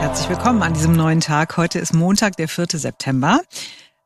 [0.00, 1.56] Herzlich willkommen an diesem neuen Tag.
[1.56, 2.66] Heute ist Montag, der 4.
[2.74, 3.40] September.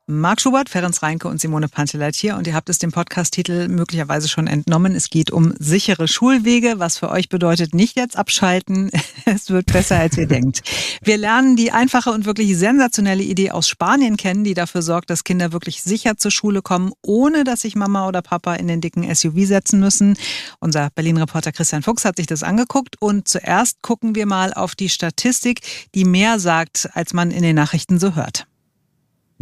[0.09, 4.29] Marc Schubert, Ferenc Reinke und Simone Panteleit hier und ihr habt es dem Podcast-Titel möglicherweise
[4.29, 4.97] schon entnommen.
[4.97, 8.91] Es geht um sichere Schulwege, was für euch bedeutet, nicht jetzt abschalten.
[9.25, 10.63] Es wird besser, als ihr denkt.
[11.01, 15.23] Wir lernen die einfache und wirklich sensationelle Idee aus Spanien kennen, die dafür sorgt, dass
[15.23, 19.15] Kinder wirklich sicher zur Schule kommen, ohne dass sich Mama oder Papa in den dicken
[19.15, 20.17] SUV setzen müssen.
[20.59, 24.89] Unser Berlin-Reporter Christian Fuchs hat sich das angeguckt und zuerst gucken wir mal auf die
[24.89, 25.61] Statistik,
[25.95, 28.47] die mehr sagt, als man in den Nachrichten so hört.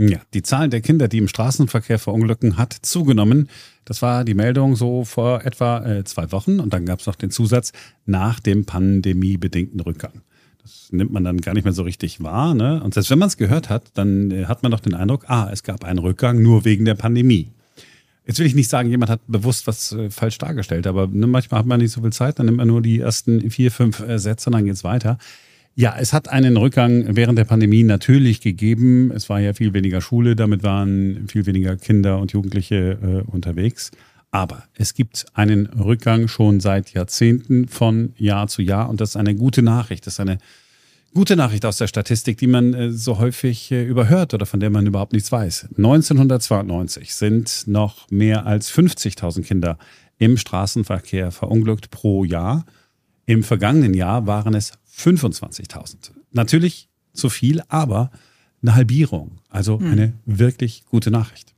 [0.09, 3.51] Ja, die Zahl der Kinder, die im Straßenverkehr verunglücken, hat zugenommen.
[3.85, 6.59] Das war die Meldung so vor etwa äh, zwei Wochen.
[6.59, 7.73] Und dann gab es noch den Zusatz
[8.07, 10.23] nach dem pandemiebedingten Rückgang.
[10.63, 12.55] Das nimmt man dann gar nicht mehr so richtig wahr.
[12.55, 12.83] Ne?
[12.83, 15.51] Und selbst wenn man es gehört hat, dann äh, hat man doch den Eindruck, ah,
[15.53, 17.51] es gab einen Rückgang nur wegen der Pandemie.
[18.25, 21.61] Jetzt will ich nicht sagen, jemand hat bewusst was äh, falsch dargestellt, aber ne, manchmal
[21.61, 24.19] hat man nicht so viel Zeit, dann nimmt man nur die ersten vier, fünf äh,
[24.19, 25.19] Sätze und dann geht's weiter.
[25.75, 29.13] Ja, es hat einen Rückgang während der Pandemie natürlich gegeben.
[29.13, 33.91] Es war ja viel weniger Schule, damit waren viel weniger Kinder und Jugendliche äh, unterwegs.
[34.31, 39.17] Aber es gibt einen Rückgang schon seit Jahrzehnten von Jahr zu Jahr und das ist
[39.17, 40.07] eine gute Nachricht.
[40.07, 40.39] Das ist eine
[41.15, 44.71] gute Nachricht aus der Statistik, die man äh, so häufig äh, überhört oder von der
[44.71, 45.69] man überhaupt nichts weiß.
[45.77, 49.79] 1992 sind noch mehr als 50.000 Kinder
[50.19, 52.65] im Straßenverkehr verunglückt pro Jahr.
[53.27, 54.73] Im vergangenen Jahr waren es
[55.03, 56.13] 25.000.
[56.33, 58.11] Natürlich zu viel, aber
[58.63, 59.39] eine Halbierung.
[59.49, 59.91] Also hm.
[59.91, 61.55] eine wirklich gute Nachricht.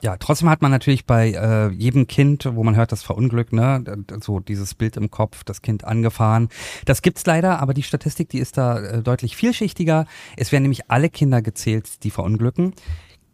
[0.00, 3.82] Ja, trotzdem hat man natürlich bei äh, jedem Kind, wo man hört, das verunglückt, ne,
[4.22, 6.50] so dieses Bild im Kopf, das Kind angefahren.
[6.84, 10.06] Das gibt's leider, aber die Statistik, die ist da äh, deutlich vielschichtiger.
[10.36, 12.74] Es werden nämlich alle Kinder gezählt, die verunglücken.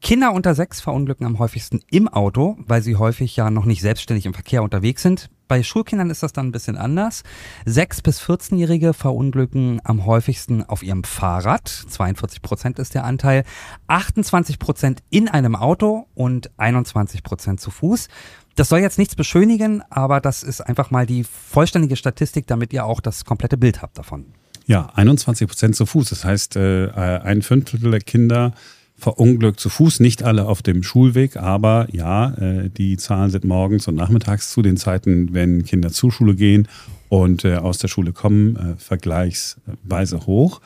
[0.00, 4.24] Kinder unter sechs verunglücken am häufigsten im Auto, weil sie häufig ja noch nicht selbstständig
[4.24, 5.30] im Verkehr unterwegs sind.
[5.46, 7.22] Bei Schulkindern ist das dann ein bisschen anders.
[7.66, 11.68] Sechs bis 14-Jährige verunglücken am häufigsten auf ihrem Fahrrad.
[11.68, 13.44] 42 Prozent ist der Anteil.
[13.86, 18.08] 28 Prozent in einem Auto und 21 Prozent zu Fuß.
[18.56, 22.86] Das soll jetzt nichts beschönigen, aber das ist einfach mal die vollständige Statistik, damit ihr
[22.86, 24.26] auch das komplette Bild habt davon.
[24.66, 26.08] Ja, 21 Prozent zu Fuß.
[26.08, 28.52] Das heißt, äh, ein Fünftel der Kinder
[28.96, 33.88] verunglückt zu Fuß, nicht alle auf dem Schulweg, aber ja, äh, die Zahlen sind morgens
[33.88, 36.68] und nachmittags zu den Zeiten, wenn Kinder zur Schule gehen
[37.08, 40.60] und äh, aus der Schule kommen, äh, vergleichsweise hoch.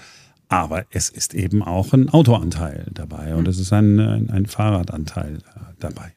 [0.48, 5.38] Aber es ist eben auch ein Autoanteil dabei und es ist ein, ein, ein Fahrradanteil
[5.78, 6.12] dabei.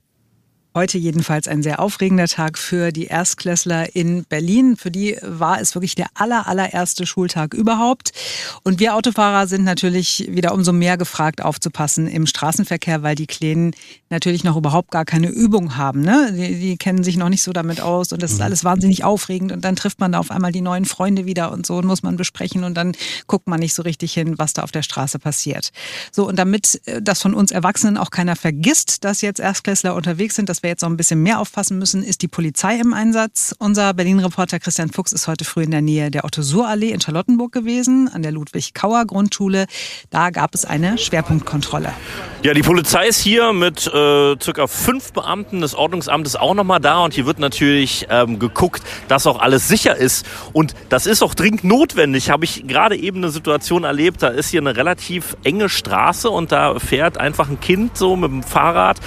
[0.74, 4.78] Heute jedenfalls ein sehr aufregender Tag für die Erstklässler in Berlin.
[4.78, 8.14] Für die war es wirklich der aller, allererste Schultag überhaupt.
[8.64, 13.74] Und wir Autofahrer sind natürlich wieder umso mehr gefragt, aufzupassen im Straßenverkehr, weil die Kleinen
[14.10, 16.00] natürlich noch überhaupt gar keine Übung haben.
[16.04, 16.31] Ne?
[16.31, 18.46] Die, die kennen sich noch nicht so damit aus und das ist mhm.
[18.46, 19.52] alles wahnsinnig aufregend.
[19.52, 22.02] Und dann trifft man da auf einmal die neuen Freunde wieder und so und muss
[22.02, 22.94] man besprechen und dann
[23.28, 25.72] guckt man nicht so richtig hin, was da auf der Straße passiert.
[26.14, 30.36] So, und damit äh, das von uns Erwachsenen auch keiner vergisst, dass jetzt Erstklässler unterwegs
[30.36, 33.56] sind, das wir jetzt noch ein bisschen mehr aufpassen müssen, ist die Polizei im Einsatz.
[33.60, 38.10] Unser Berlin-Reporter Christian Fuchs ist heute früh in der Nähe der Otto-Suhr-Allee in Charlottenburg gewesen,
[38.14, 39.66] an der Ludwig-Kauer-Grundschule.
[40.10, 41.94] Da gab es eine Schwerpunktkontrolle.
[42.44, 47.04] Ja, die Polizei ist hier mit äh, circa fünf Beamten des Ordnungsamtes auch nochmal da
[47.04, 50.26] und hier wird natürlich ähm, geguckt, dass auch alles sicher ist.
[50.54, 52.30] Und das ist auch dringend notwendig.
[52.30, 56.52] Habe ich gerade eben eine Situation erlebt, da ist hier eine relativ enge Straße und
[56.52, 59.00] da fährt einfach ein Kind so mit dem Fahrrad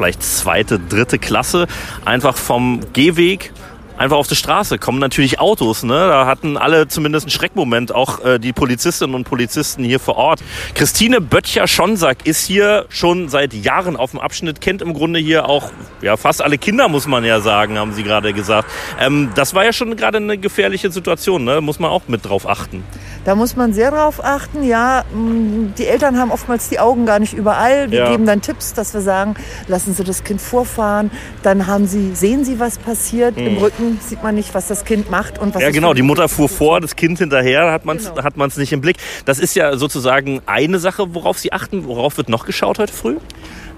[0.00, 1.66] vielleicht zweite, dritte Klasse,
[2.06, 3.52] einfach vom Gehweg
[4.00, 4.78] einfach auf die Straße.
[4.78, 5.92] Kommen natürlich Autos, ne?
[5.92, 10.40] Da hatten alle zumindest einen Schreckmoment, auch äh, die Polizistinnen und Polizisten hier vor Ort.
[10.74, 15.70] Christine Böttcher-Schonsack ist hier schon seit Jahren auf dem Abschnitt, kennt im Grunde hier auch
[16.00, 18.70] ja fast alle Kinder, muss man ja sagen, haben sie gerade gesagt.
[18.98, 21.60] Ähm, das war ja schon gerade eine gefährliche Situation, ne?
[21.60, 22.82] Muss man auch mit drauf achten.
[23.26, 24.64] Da muss man sehr drauf achten.
[24.64, 27.90] Ja, mm, die Eltern haben oftmals die Augen gar nicht überall.
[27.90, 28.10] Wir ja.
[28.10, 29.34] geben dann Tipps, dass wir sagen,
[29.68, 31.10] lassen Sie das Kind vorfahren.
[31.42, 33.36] Dann haben Sie, sehen Sie, was passiert.
[33.36, 33.46] Mhm.
[33.46, 35.62] Im Rücken sieht man nicht, was das Kind macht und was.
[35.62, 35.94] Ja, genau.
[35.94, 38.22] Die Mutter fuhr vor, das Kind hinterher, hat man es genau.
[38.22, 38.96] hat man's nicht im Blick.
[39.24, 41.86] Das ist ja sozusagen eine Sache, worauf Sie achten.
[41.86, 43.16] Worauf wird noch geschaut heute früh?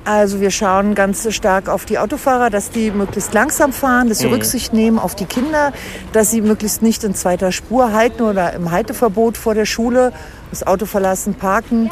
[0.05, 4.26] Also wir schauen ganz stark auf die Autofahrer, dass die möglichst langsam fahren, dass sie
[4.26, 4.35] mhm.
[4.35, 5.73] Rücksicht nehmen auf die Kinder,
[6.12, 10.12] dass sie möglichst nicht in zweiter Spur halten oder im Halteverbot vor der Schule,
[10.50, 11.88] das Auto verlassen, parken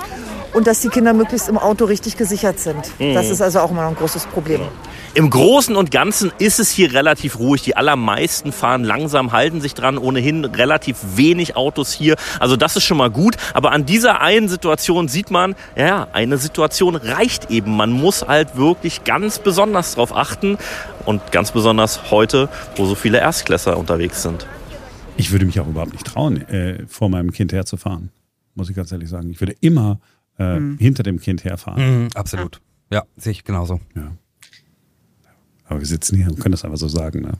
[0.55, 2.90] und dass die Kinder möglichst im Auto richtig gesichert sind.
[2.99, 3.14] Mhm.
[3.14, 4.62] Das ist also auch immer noch ein großes Problem.
[5.15, 7.62] Im Großen und Ganzen ist es hier relativ ruhig.
[7.62, 9.99] Die allermeisten fahren langsam, halten sich dran.
[9.99, 12.15] Ohnehin relativ wenig Autos hier.
[12.39, 13.37] Also das ist schon mal gut.
[13.53, 17.77] Aber an dieser einen Situation sieht man, ja, eine Situation reicht eben.
[17.77, 20.59] Man muss halt wirklich ganz besonders darauf achten.
[21.07, 24.47] Und ganz besonders heute, wo so viele Erstklässler unterwegs sind.
[25.17, 28.11] Ich würde mich auch überhaupt nicht trauen, äh, vor meinem Kind herzufahren
[28.57, 29.31] muss ich ganz ehrlich sagen.
[29.31, 30.01] Ich würde immer
[30.39, 30.77] äh, Mhm.
[30.79, 32.03] hinter dem Kind herfahren.
[32.05, 32.61] Mhm, absolut.
[32.93, 33.81] Ja, sehe ich genauso.
[33.97, 34.11] Ja.
[35.70, 37.20] Aber wir sitzen hier und können das einfach so sagen.
[37.22, 37.32] Ne?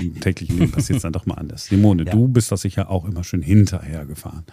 [0.00, 1.64] Im, täglichen Leben passiert es dann doch mal anders.
[1.64, 2.12] Simone, Ja.
[2.12, 4.44] du bist doch sicher auch immer schön hinterher gefahren.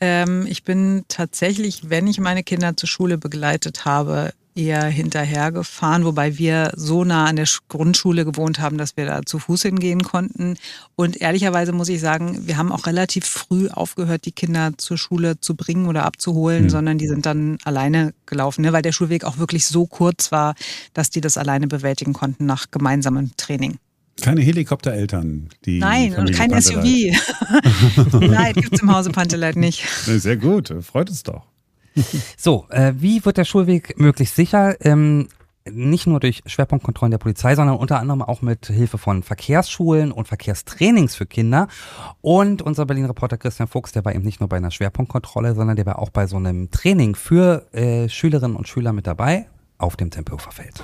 [0.00, 6.36] Ähm, ich bin tatsächlich, wenn ich meine Kinder zur Schule begleitet habe, eher hinterhergefahren, wobei
[6.38, 10.02] wir so nah an der Sch- Grundschule gewohnt haben, dass wir da zu Fuß hingehen
[10.02, 10.56] konnten.
[10.94, 15.40] Und ehrlicherweise muss ich sagen, wir haben auch relativ früh aufgehört, die Kinder zur Schule
[15.40, 16.70] zu bringen oder abzuholen, Hm.
[16.70, 18.72] sondern die sind dann alleine gelaufen, ne?
[18.72, 20.54] weil der Schulweg auch wirklich so kurz war,
[20.94, 23.78] dass die das alleine bewältigen konnten nach gemeinsamem Training.
[24.20, 27.14] Keine Helikoptereltern, die Nein, und Familie kein Panteleit.
[27.16, 28.20] SUV.
[28.20, 29.84] Nein, gibt's im Hause Panteleit nicht.
[30.04, 31.46] Sehr gut, freut uns doch.
[32.36, 34.76] So, äh, wie wird der Schulweg möglichst sicher?
[34.80, 35.28] Ähm,
[35.70, 40.26] nicht nur durch Schwerpunktkontrollen der Polizei, sondern unter anderem auch mit Hilfe von Verkehrsschulen und
[40.26, 41.68] Verkehrstrainings für Kinder.
[42.20, 45.86] Und unser Berlin-Reporter Christian Fuchs, der war eben nicht nur bei einer Schwerpunktkontrolle, sondern der
[45.86, 49.46] war auch bei so einem Training für äh, Schülerinnen und Schüler mit dabei
[49.78, 50.82] auf dem Tempelhoferfeld.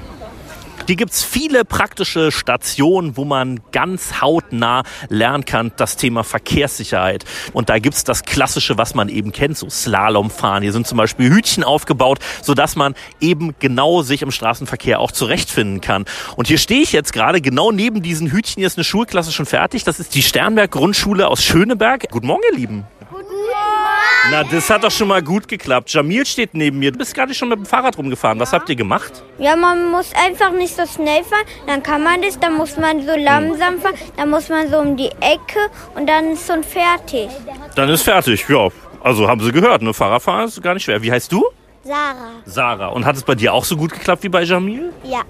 [0.88, 7.26] Hier gibt's viele praktische Stationen, wo man ganz hautnah lernen kann, das Thema Verkehrssicherheit.
[7.52, 10.62] Und da gibt's das Klassische, was man eben kennt, so Slalomfahren.
[10.62, 15.82] Hier sind zum Beispiel Hütchen aufgebaut, sodass man eben genau sich im Straßenverkehr auch zurechtfinden
[15.82, 16.06] kann.
[16.36, 18.60] Und hier stehe ich jetzt gerade genau neben diesen Hütchen.
[18.60, 19.84] Hier ist eine Schulklasse schon fertig.
[19.84, 22.08] Das ist die Sternberg Grundschule aus Schöneberg.
[22.10, 22.84] Guten Morgen, ihr Lieben.
[24.30, 25.90] Na, das hat doch schon mal gut geklappt.
[25.90, 26.92] Jamil steht neben mir.
[26.92, 28.38] Du bist gerade schon mit dem Fahrrad rumgefahren.
[28.40, 29.22] Was habt ihr gemacht?
[29.38, 33.06] Ja, man muss einfach nicht so schnell fahren, dann kann man das, dann muss man
[33.06, 37.28] so langsam fahren, dann muss man so um die Ecke und dann ist schon fertig.
[37.74, 38.68] Dann ist fertig, ja.
[39.00, 39.94] Also haben Sie gehört, ne?
[39.94, 41.00] Fahrradfahren ist gar nicht schwer.
[41.02, 41.44] Wie heißt du?
[41.84, 42.32] Sarah.
[42.44, 42.88] Sarah.
[42.88, 44.92] Und hat es bei dir auch so gut geklappt wie bei Jamil?
[45.04, 45.22] Ja.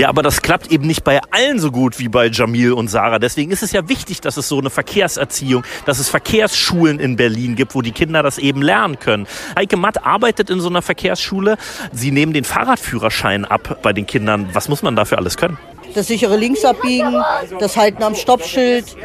[0.00, 3.18] Ja, aber das klappt eben nicht bei allen so gut wie bei Jamil und Sarah.
[3.18, 7.54] Deswegen ist es ja wichtig, dass es so eine Verkehrserziehung, dass es Verkehrsschulen in Berlin
[7.54, 9.26] gibt, wo die Kinder das eben lernen können.
[9.58, 11.58] Heike Matt arbeitet in so einer Verkehrsschule.
[11.92, 14.48] Sie nehmen den Fahrradführerschein ab bei den Kindern.
[14.54, 15.58] Was muss man dafür alles können?
[15.94, 17.22] Das sichere Linksabbiegen,
[17.58, 18.96] das Halten am Stoppschild,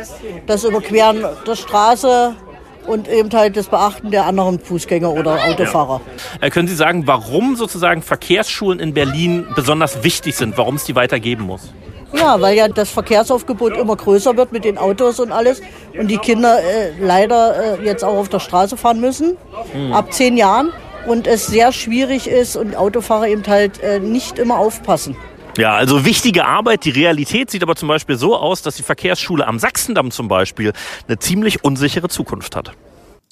[0.48, 2.38] das Überqueren der Straße
[2.88, 6.02] und eben halt das Beachten der anderen Fußgänger oder Autofahrer.
[6.42, 10.96] Äh, können Sie sagen, warum sozusagen Verkehrsschulen in Berlin besonders wichtig sind, warum es die
[10.96, 11.74] weitergeben muss?
[12.14, 15.62] Ja, weil ja das Verkehrsaufgebot immer größer wird mit den Autos und alles
[15.98, 19.38] und die Kinder äh, leider äh, jetzt auch auf der Straße fahren müssen,
[19.92, 20.72] ab zehn Jahren
[21.08, 25.16] und es sehr schwierig ist und Autofahrer eben halt äh, nicht immer aufpassen.
[25.58, 26.84] Ja, also wichtige Arbeit.
[26.86, 30.74] Die Realität sieht aber zum Beispiel so aus, dass die Verkehrsschule am Sachsendamm zum Beispiel
[31.08, 32.74] eine ziemlich unsichere Zukunft hat.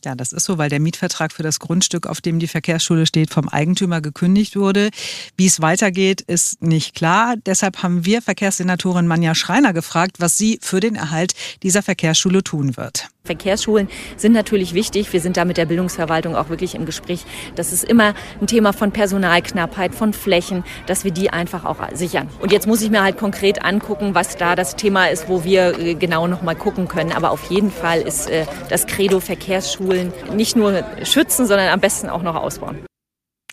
[0.06, 3.30] Ja, das ist so, weil der Mietvertrag für das Grundstück, auf dem die Verkehrsschule steht,
[3.30, 4.90] vom Eigentümer gekündigt wurde.
[5.38, 7.36] Wie es weitergeht, ist nicht klar.
[7.46, 11.34] Deshalb haben wir Verkehrssenatorin Manja Schreiner gefragt, was sie für den Erhalt
[11.64, 13.08] dieser Verkehrsschule tun wird.
[13.25, 13.88] Verkehrsschulen
[14.18, 15.14] sind natürlich wichtig.
[15.14, 17.24] Wir sind da mit der Bildungsverwaltung auch wirklich im Gespräch.
[17.56, 22.28] Das ist immer ein Thema von Personalknappheit, von Flächen, dass wir die einfach auch sichern.
[22.42, 25.80] Und jetzt muss ich mir halt konkret angucken, was da das Thema ist, wo wir
[25.80, 27.14] äh, genau noch mal gucken können.
[27.14, 32.10] Aber auf jeden Fall ist äh, das Credo Verkehrsschulen nicht nur schützen, sondern am besten
[32.10, 32.80] auch noch ausbauen.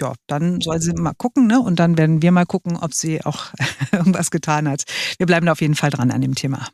[0.01, 1.61] Ja, dann soll sie mal gucken, ne?
[1.61, 3.53] Und dann werden wir mal gucken, ob sie auch
[3.93, 4.83] irgendwas getan hat.
[5.19, 6.67] Wir bleiben da auf jeden Fall dran an dem Thema.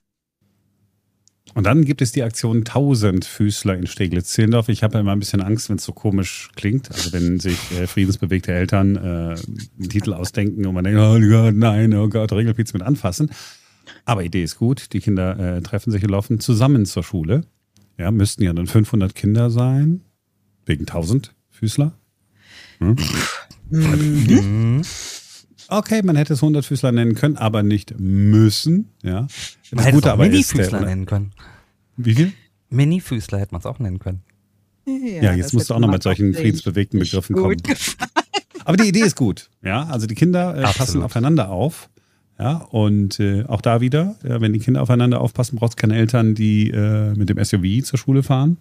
[1.56, 4.68] Und dann gibt es die Aktion Tausendfüßler in Steglitz-Zehlendorf.
[4.68, 6.92] Ich habe immer ein bisschen Angst, wenn es so komisch klingt.
[6.92, 11.54] Also wenn sich äh, friedensbewegte Eltern äh, einen Titel ausdenken und man denkt, oh Gott,
[11.54, 13.30] nein, oh Gott, Regelpiez mit anfassen.
[14.04, 14.92] Aber Idee ist gut.
[14.92, 17.46] Die Kinder äh, treffen sich und laufen zusammen zur Schule.
[17.96, 20.02] Ja, müssten ja dann 500 Kinder sein.
[20.66, 21.98] Wegen Tausendfüßler.
[22.80, 22.96] Hm?
[23.68, 24.82] Mhm.
[25.68, 28.90] Okay, man hätte es 100 Füßler nennen können, aber nicht müssen.
[29.02, 29.26] Ja.
[29.72, 31.32] Man hätte es auch Mini-Füßler nennen können.
[31.96, 32.32] Wie viel?
[32.70, 34.22] Mini-Füßler hätte man es auch nennen können.
[34.86, 37.56] Ja, jetzt das musst du auch noch mit solchen friedensbewegten Begriffen kommen.
[37.56, 38.10] gefallen.
[38.64, 39.48] Aber die Idee ist gut.
[39.62, 41.88] Ja, also die Kinder äh, passen aufeinander auf.
[42.38, 45.96] Ja, und äh, auch da wieder, ja, wenn die Kinder aufeinander aufpassen, braucht es keine
[45.96, 48.58] Eltern, die äh, mit dem SUV zur Schule fahren.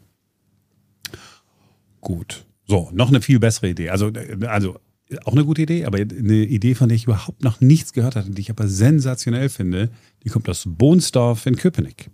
[1.99, 2.45] Gut.
[2.67, 3.89] So, noch eine viel bessere Idee.
[3.89, 4.79] Also, äh, also
[5.25, 8.31] auch eine gute Idee, aber eine Idee, von der ich überhaupt noch nichts gehört hatte,
[8.31, 9.89] die ich aber sensationell finde,
[10.23, 12.09] die kommt aus Bohnsdorf in Köpenick.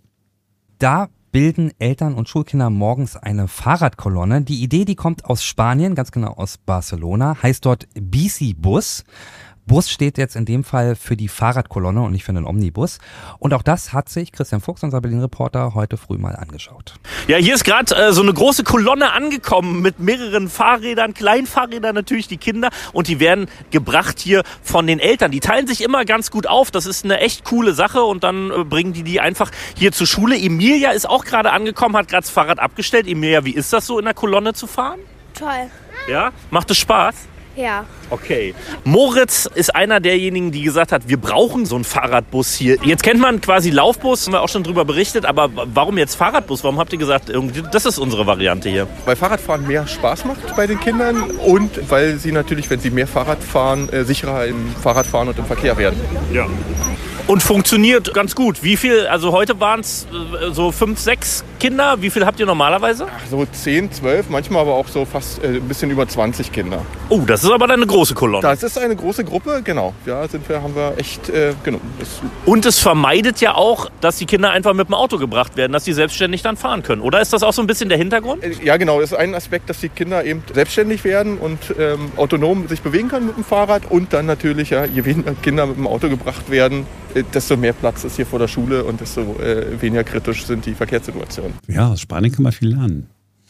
[0.80, 4.42] Da bilden Eltern und Schulkinder morgens eine Fahrradkolonne.
[4.42, 9.06] Die Idee, die kommt aus Spanien, ganz genau aus Barcelona, heißt dort Bici Bus.
[9.72, 12.98] Bus steht jetzt in dem Fall für die Fahrradkolonne und nicht für einen Omnibus.
[13.40, 16.96] Und auch das hat sich Christian Fuchs, unser Berlin-Reporter, heute früh mal angeschaut.
[17.30, 22.28] Ja, hier ist gerade äh, so eine große Kolonne angekommen mit mehreren Fahrrädern, Kleinfahrrädern natürlich,
[22.28, 22.70] die Kinder.
[22.92, 25.32] Und die werden gebracht hier von den Eltern.
[25.32, 26.70] Die teilen sich immer ganz gut auf.
[26.70, 28.04] Das ist eine echt coole Sache.
[28.04, 30.38] Und dann äh, bringen die die einfach hier zur Schule.
[30.38, 33.08] Emilia ist auch gerade angekommen, hat gerade das Fahrrad abgestellt.
[33.08, 35.00] Emilia, wie ist das so in der Kolonne zu fahren?
[35.34, 35.70] Toll.
[36.10, 36.34] Ja?
[36.50, 37.31] Macht es Spaß?
[37.56, 37.86] Ja.
[38.10, 38.54] Okay.
[38.84, 42.78] Moritz ist einer derjenigen, die gesagt hat, wir brauchen so einen Fahrradbus hier.
[42.84, 46.64] Jetzt kennt man quasi Laufbus, haben wir auch schon drüber berichtet, aber warum jetzt Fahrradbus?
[46.64, 48.88] Warum habt ihr gesagt, irgendwie, das ist unsere Variante hier?
[49.06, 53.08] Weil Fahrradfahren mehr Spaß macht bei den Kindern und weil sie natürlich, wenn sie mehr
[53.08, 56.00] Fahrrad fahren, äh, sicherer im Fahrradfahren und im Verkehr werden.
[56.34, 56.48] Ja.
[57.28, 58.64] Und funktioniert ganz gut.
[58.64, 62.02] Wie viel, also heute waren es äh, so fünf, sechs Kinder.
[62.02, 63.06] Wie viel habt ihr normalerweise?
[63.08, 66.84] Ach, so 10, 12, manchmal aber auch so fast äh, ein bisschen über 20 Kinder.
[67.10, 68.42] Oh, das ist aber dann eine große Kolonne.
[68.42, 69.94] Das ist eine große Gruppe, genau.
[70.06, 71.94] Ja, sind wir, haben wir echt äh, genommen.
[72.46, 75.86] Und es vermeidet ja auch, dass die Kinder einfach mit dem Auto gebracht werden, dass
[75.86, 77.02] sie selbstständig dann fahren können.
[77.02, 78.44] Oder ist das auch so ein bisschen der Hintergrund?
[78.44, 79.00] Äh, ja, genau.
[79.00, 83.10] Das ist ein Aspekt, dass die Kinder eben selbstständig werden und ähm, autonom sich bewegen
[83.10, 83.84] können mit dem Fahrrad.
[83.90, 86.88] Und dann natürlich, ja, je weniger Kinder mit dem Auto gebracht werden,
[87.34, 90.74] desto mehr Platz ist hier vor der Schule und desto äh, weniger kritisch sind die
[90.74, 91.54] Verkehrssituationen.
[91.68, 93.08] Ja, aus Spanien kann man viel lernen.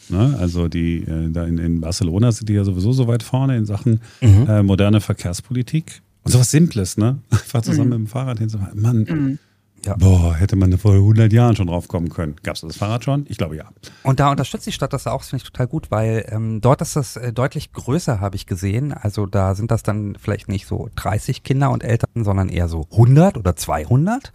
[0.08, 0.36] Ne?
[0.38, 3.66] Also die äh, da in, in, Barcelona sind die ja sowieso so weit vorne in
[3.66, 4.46] Sachen mhm.
[4.48, 6.02] äh, moderne Verkehrspolitik.
[6.24, 7.18] Und sowas Simples, ne?
[7.30, 7.96] Einfach zusammen mhm.
[7.96, 8.80] mit dem Fahrrad hinzufahren.
[8.80, 9.38] Mann, mhm.
[9.84, 9.96] Ja.
[9.96, 12.36] Boah, hätte man vor 100 Jahren schon drauf kommen können.
[12.42, 13.26] Gab es das Fahrrad schon?
[13.28, 13.68] Ich glaube ja.
[14.02, 16.80] Und da unterstützt die Stadt das auch, das finde ich total gut, weil ähm, dort
[16.82, 18.92] ist das äh, deutlich größer, habe ich gesehen.
[18.92, 22.86] Also da sind das dann vielleicht nicht so 30 Kinder und Eltern, sondern eher so
[22.92, 24.32] 100 oder 200.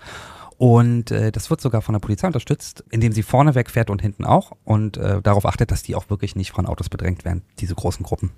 [0.58, 4.25] Und äh, das wird sogar von der Polizei unterstützt, indem sie vorne wegfährt und hinten
[4.25, 7.75] auch und äh, darauf achtet, dass die auch wirklich nicht von Autos bedrängt werden, diese
[7.75, 8.32] großen Gruppen.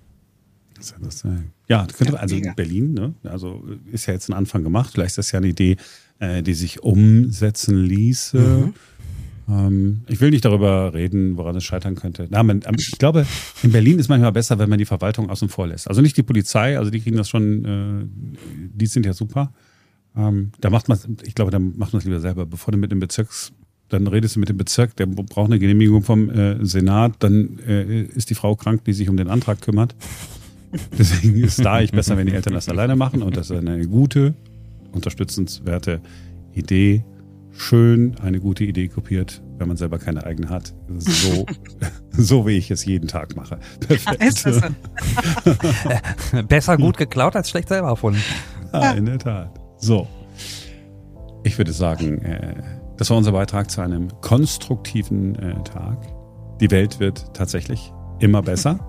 [0.79, 1.29] Das, das, äh,
[1.67, 3.13] ja, könnte, also in Berlin, ne?
[3.23, 4.91] also ist ja jetzt ein Anfang gemacht.
[4.93, 5.77] Vielleicht ist das ja eine Idee,
[6.19, 8.37] äh, die sich umsetzen ließe.
[8.39, 8.73] Mhm.
[9.49, 12.27] Ähm, ich will nicht darüber reden, woran es scheitern könnte.
[12.29, 13.25] Na, man, ähm, ich glaube,
[13.61, 15.87] in Berlin ist manchmal besser, wenn man die Verwaltung außen vor lässt.
[15.87, 18.05] Also nicht die Polizei, also die kriegen das schon, äh,
[18.73, 19.51] die sind ja super.
[20.15, 22.91] Ähm, da macht man, ich glaube, da macht man es lieber selber, bevor du mit
[22.91, 23.51] dem Bezirks
[23.89, 28.03] dann redest du mit dem Bezirk, der braucht eine Genehmigung vom äh, Senat, dann äh,
[28.03, 29.95] ist die Frau krank, die sich um den Antrag kümmert.
[30.97, 33.87] Deswegen ist da ich besser, wenn die Eltern das alleine machen und das ist eine
[33.87, 34.35] gute,
[34.91, 36.01] unterstützenswerte
[36.53, 37.03] Idee.
[37.51, 40.73] Schön eine gute Idee kopiert, wenn man selber keine eigene hat.
[40.97, 41.45] So,
[42.11, 43.59] so wie ich es jeden Tag mache.
[43.85, 44.43] Perfekt.
[46.47, 48.21] Besser gut geklaut als schlecht selber erfunden.
[48.71, 49.59] Ja, in der Tat.
[49.77, 50.07] So.
[51.43, 52.55] Ich würde sagen, äh,
[52.97, 55.97] das war unser Beitrag zu einem konstruktiven äh, Tag.
[56.61, 58.88] Die Welt wird tatsächlich immer besser.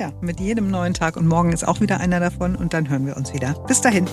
[0.00, 3.06] Ja, mit jedem neuen Tag und morgen ist auch wieder einer davon und dann hören
[3.06, 3.54] wir uns wieder.
[3.66, 4.06] Bis dahin.